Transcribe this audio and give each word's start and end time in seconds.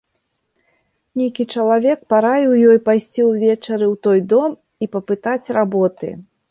Нейкі 1.19 1.45
чалавек 1.57 1.99
параіў 2.13 2.51
ёй 2.71 2.77
пайсці 2.89 3.29
ўвечары 3.31 3.85
ў 3.93 4.05
той 4.09 4.19
дом 4.35 4.51
і 4.85 4.93
папытаць 4.97 5.47
работы. 5.63 6.07